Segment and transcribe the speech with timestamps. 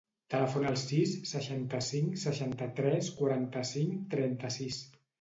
[0.33, 4.87] Telefona al sis, seixanta-cinc, seixanta-tres, quaranta-cinc, trenta-sis.